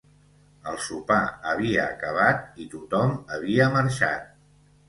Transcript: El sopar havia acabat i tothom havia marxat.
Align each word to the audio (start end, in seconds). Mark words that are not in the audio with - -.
El 0.71 0.79
sopar 0.85 1.17
havia 1.51 1.85
acabat 1.97 2.59
i 2.65 2.69
tothom 2.75 3.15
havia 3.37 3.73
marxat. 3.79 4.37